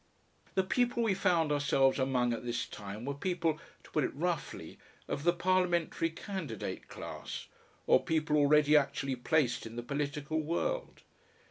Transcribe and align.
The 0.55 0.63
people 0.63 1.03
we 1.03 1.13
found 1.13 1.51
ourselves 1.51 1.99
among 1.99 2.33
at 2.33 2.43
this 2.43 2.65
time 2.65 3.05
were 3.05 3.13
people, 3.13 3.59
to 3.83 3.91
put 3.91 4.03
it 4.03 4.15
roughly, 4.15 4.79
of 5.07 5.23
the 5.23 5.31
Parliamentary 5.31 6.09
candidate 6.09 6.87
class, 6.87 7.45
or 7.85 8.01
people 8.03 8.35
already 8.35 8.75
actually 8.75 9.15
placed 9.15 9.67
in 9.67 9.75
the 9.75 9.83
political 9.83 10.41
world. 10.41 11.03